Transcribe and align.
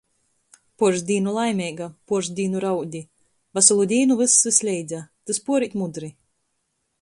Puors 0.83 1.01
dīnu 1.09 1.33
laimeiga, 1.35 1.89
puors 2.11 2.29
dīnu 2.39 2.63
raudi. 2.63 3.03
Vasalu 3.59 3.85
dīnu 3.93 4.19
vyss 4.23 4.39
vysleidza. 4.51 5.03
Tys 5.31 5.43
puorīt 5.51 5.79
mudri. 5.85 6.11